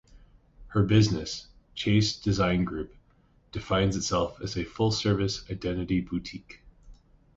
Her 0.69 0.81
business, 0.81 1.45
Chase 1.75 2.17
Design 2.19 2.63
Group, 2.63 2.95
defines 3.51 3.95
itself 3.95 4.41
as 4.41 4.57
a 4.57 4.63
full-service 4.63 5.45
identity 5.51 6.01
boutique. 6.01 6.63